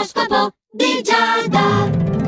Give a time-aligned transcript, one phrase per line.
[0.00, 2.19] L'oroscopo di Giada.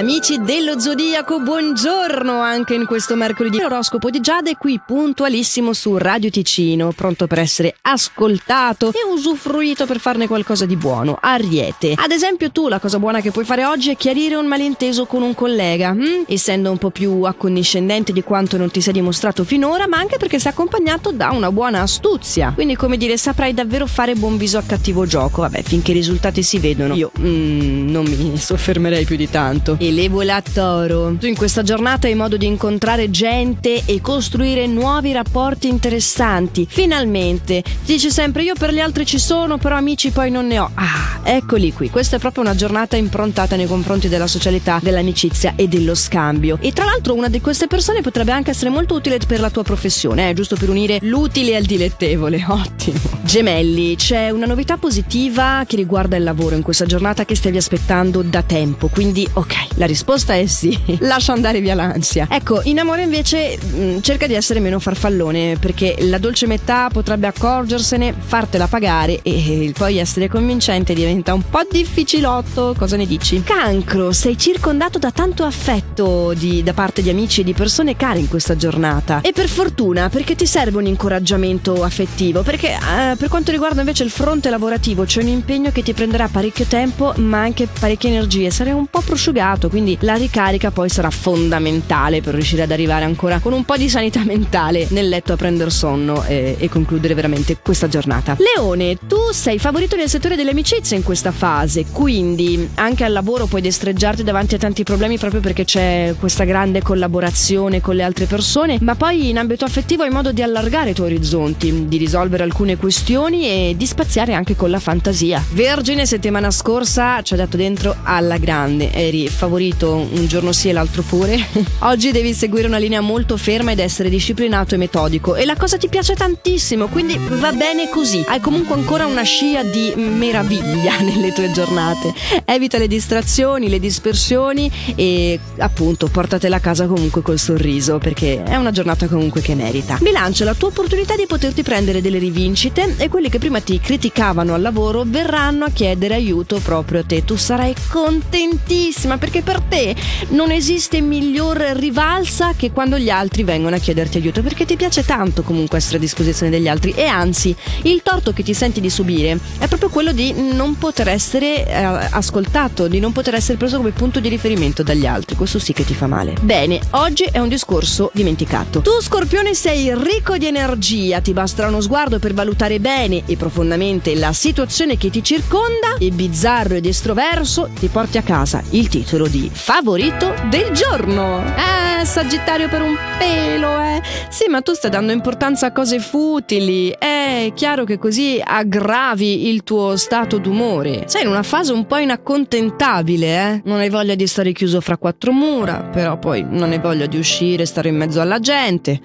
[0.00, 3.58] Amici dello Zodiaco, buongiorno anche in questo mercoledì.
[3.58, 9.84] L'oroscopo di Giada è qui puntualissimo su Radio Ticino, pronto per essere ascoltato e usufruito
[9.84, 11.18] per farne qualcosa di buono.
[11.20, 11.92] Ariete.
[11.96, 15.20] Ad esempio tu la cosa buona che puoi fare oggi è chiarire un malinteso con
[15.20, 16.24] un collega, hm?
[16.28, 20.38] essendo un po' più accondiscendente di quanto non ti sei dimostrato finora, ma anche perché
[20.38, 22.52] sei accompagnato da una buona astuzia.
[22.54, 25.42] Quindi come dire, saprai davvero fare buon viso a cattivo gioco.
[25.42, 29.76] Vabbè, finché i risultati si vedono, io mm, non mi soffermerei più di tanto.
[29.78, 31.16] E le voilà toro.
[31.18, 36.66] Tu in questa giornata hai modo di incontrare gente e costruire nuovi rapporti interessanti.
[36.68, 37.62] Finalmente.
[37.62, 40.70] Ti dice sempre io per gli altri ci sono, però amici poi non ne ho.
[40.74, 41.90] Ah, eccoli qui.
[41.90, 46.58] Questa è proprio una giornata improntata nei confronti della socialità, dell'amicizia e dello scambio.
[46.60, 49.62] E tra l'altro una di queste persone potrebbe anche essere molto utile per la tua
[49.62, 52.44] professione, eh, giusto per unire l'utile al dilettevole.
[52.48, 52.98] Ottimo.
[53.22, 58.22] Gemelli, c'è una novità positiva che riguarda il lavoro in questa giornata che stavi aspettando
[58.22, 58.88] da tempo.
[58.88, 60.78] Quindi, ok, la risposta è sì.
[61.00, 62.26] Lascia andare via l'ansia.
[62.30, 67.26] Ecco, in amore invece mh, cerca di essere meno farfallone perché la dolce metà potrebbe
[67.26, 72.74] accorgersene, fartela pagare e poi essere convincente diventa un po' difficilotto.
[72.76, 73.42] Cosa ne dici?
[73.42, 75.89] Cancro, sei circondato da tanto affetto
[76.34, 79.20] di, da parte di amici e di persone care in questa giornata.
[79.20, 84.04] E per fortuna perché ti serve un incoraggiamento affettivo perché eh, per quanto riguarda invece
[84.04, 88.50] il fronte lavorativo c'è un impegno che ti prenderà parecchio tempo ma anche parecchie energie.
[88.50, 93.38] Sarai un po' prosciugato quindi la ricarica poi sarà fondamentale per riuscire ad arrivare ancora
[93.38, 97.58] con un po' di sanità mentale nel letto a prendere sonno e, e concludere veramente
[97.62, 98.36] questa giornata.
[98.38, 103.46] Leone, tu sei favorito nel settore delle amicizie in questa fase, quindi anche al lavoro
[103.46, 108.26] puoi destreggiarti davanti a tanti problemi proprio perché c'è questa grande collaborazione con le altre
[108.26, 112.42] persone, ma poi in ambito affettivo hai modo di allargare i tuoi orizzonti, di risolvere
[112.44, 115.42] alcune questioni e di spaziare anche con la fantasia.
[115.52, 120.72] Vergine settimana scorsa ci ha dato dentro alla grande, eri favorito un giorno sì e
[120.72, 121.38] l'altro pure.
[121.80, 125.76] Oggi devi seguire una linea molto ferma ed essere disciplinato e metodico e la cosa
[125.76, 128.24] ti piace tantissimo, quindi va bene così.
[128.26, 132.12] Hai comunque ancora una scia di meraviglia nelle tue giornate.
[132.44, 138.56] Evita le distrazioni, le dispersioni e appunto portatela a casa comunque col sorriso perché è
[138.56, 139.98] una giornata comunque che merita.
[140.00, 144.54] Bilancia la tua opportunità di poterti prendere delle rivincite e quelli che prima ti criticavano
[144.54, 147.24] al lavoro verranno a chiedere aiuto proprio a te.
[147.24, 149.94] Tu sarai contentissima perché per te
[150.28, 155.04] non esiste miglior rivalsa che quando gli altri vengono a chiederti aiuto, perché ti piace
[155.04, 158.90] tanto comunque essere a disposizione degli altri e anzi il torto che ti senti di
[158.90, 163.78] subire è proprio quello di non poter essere eh, ascoltato, di non poter essere preso
[163.78, 166.34] come punto di riferimento dagli altri, questo sì che ti fa male.
[166.40, 168.80] Bene, oggi è un discorso dimenticato.
[168.80, 174.14] Tu Scorpione sei ricco di energia, ti basterà uno sguardo per valutare bene e profondamente
[174.16, 179.28] la situazione che ti circonda e bizzarro ed estroverso ti porti a casa il titolo
[179.28, 181.89] di favorito del giorno.
[182.00, 184.00] Eh, Sagittario per un pelo, eh.
[184.30, 186.88] Sì, ma tu stai dando importanza a cose futili.
[186.88, 191.04] È chiaro che così aggravi il tuo stato d'umore.
[191.06, 193.62] Sei in una fase un po' inaccontentabile, eh.
[193.64, 197.18] Non hai voglia di stare chiuso fra quattro mura, però poi non hai voglia di
[197.18, 198.98] uscire, stare in mezzo alla gente.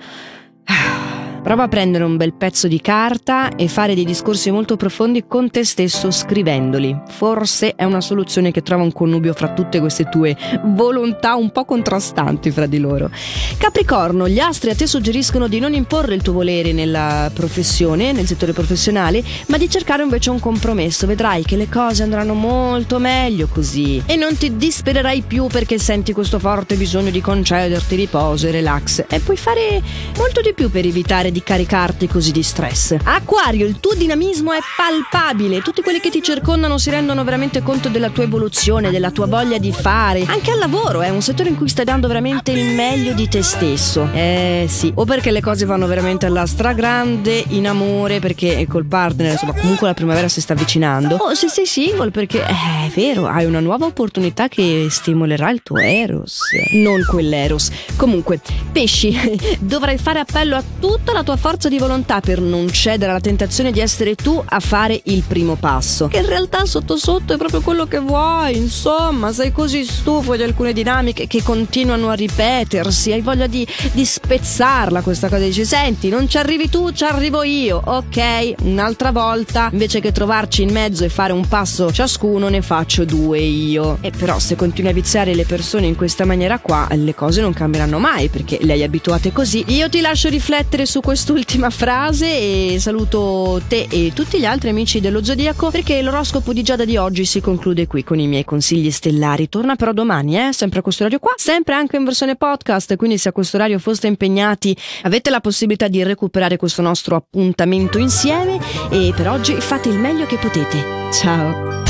[0.64, 1.15] Ah.
[1.46, 5.52] Prova a prendere un bel pezzo di carta e fare dei discorsi molto profondi con
[5.52, 7.02] te stesso scrivendoli.
[7.08, 11.64] Forse è una soluzione che trova un connubio fra tutte queste tue volontà un po'
[11.64, 13.12] contrastanti fra di loro.
[13.60, 18.26] Capricorno, gli astri a te suggeriscono di non imporre il tuo volere nella professione, nel
[18.26, 21.06] settore professionale, ma di cercare invece un compromesso.
[21.06, 26.12] Vedrai che le cose andranno molto meglio così e non ti dispererai più perché senti
[26.12, 29.80] questo forte bisogno di concederti riposo e relax e puoi fare
[30.18, 32.96] molto di più per evitare di caricarti così di stress.
[33.04, 37.90] Acquario, il tuo dinamismo è palpabile, tutti quelli che ti circondano si rendono veramente conto
[37.90, 40.24] della tua evoluzione, della tua voglia di fare.
[40.28, 43.44] Anche al lavoro è un settore in cui stai dando veramente il meglio di te
[43.44, 44.08] stesso.
[44.14, 49.34] Eh sì, o perché le cose vanno veramente alla stragrande in amore perché col partner,
[49.34, 51.18] insomma, comunque la primavera si sta avvicinando.
[51.18, 55.62] O se sei single perché eh, è vero, hai una nuova opportunità che stimolerà il
[55.64, 56.44] tuo eros,
[56.76, 57.72] non quell'eros.
[57.98, 58.40] Comunque,
[58.72, 59.14] pesci,
[59.60, 63.72] dovrai fare appello a tutta la tua forza di volontà per non cedere alla tentazione
[63.72, 66.08] di essere tu a fare il primo passo.
[66.08, 70.44] Che in realtà sotto sotto è proprio quello che vuoi, insomma, sei così stufo di
[70.44, 76.10] alcune dinamiche che continuano a ripetersi, hai voglia di, di spezzarla questa cosa, dici senti,
[76.10, 81.04] non ci arrivi tu, ci arrivo io, ok, un'altra volta, invece che trovarci in mezzo
[81.04, 83.98] e fare un passo ciascuno, ne faccio due io.
[84.02, 87.52] E però se continui a viziare le persone in questa maniera qua, le cose non
[87.52, 89.64] cambieranno mai perché le hai abituate così.
[89.70, 92.26] Io ti lascio riflettere su questo quest'ultima frase
[92.74, 96.98] e saluto te e tutti gli altri amici dello Zodiaco perché l'oroscopo di Giada di
[96.98, 99.48] oggi si conclude qui con i miei consigli stellari.
[99.48, 100.52] Torna però domani, eh?
[100.52, 103.80] sempre a questo orario qua, sempre anche in versione podcast, quindi se a questo orario
[103.80, 108.60] foste impegnati avete la possibilità di recuperare questo nostro appuntamento insieme
[108.92, 110.84] e per oggi fate il meglio che potete.
[111.14, 111.85] Ciao!